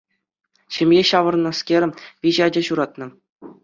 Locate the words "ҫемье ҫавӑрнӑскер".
0.77-1.83